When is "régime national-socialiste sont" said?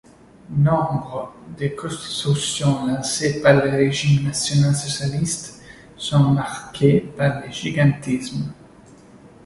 3.69-6.23